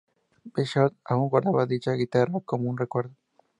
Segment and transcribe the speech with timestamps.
[0.53, 3.13] Bishop aún guarda dicha guitarra como un recuerdo.